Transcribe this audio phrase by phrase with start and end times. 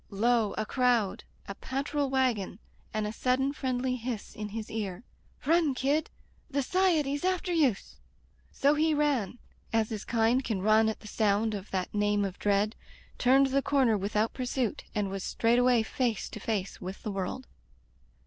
[0.09, 0.55] Lo!
[0.57, 2.57] a crowd, a patrol wagon,
[2.91, 5.03] and a sud den friendly hiss in his ear:
[5.45, 6.09] "Run, kid!
[6.49, 7.97] The S'iety's after youse!''
[8.51, 9.37] So he ran,
[9.71, 12.75] as his kind can run at the sound of that name of dread,
[13.19, 17.45] turned the corner without pursuit, and was straightway face to face with the world.